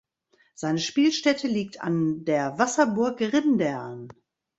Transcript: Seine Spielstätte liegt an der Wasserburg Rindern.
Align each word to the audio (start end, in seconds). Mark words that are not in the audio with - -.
Seine 0.55 0.79
Spielstätte 0.79 1.47
liegt 1.47 1.81
an 1.81 2.25
der 2.25 2.57
Wasserburg 2.57 3.19
Rindern. 3.19 4.07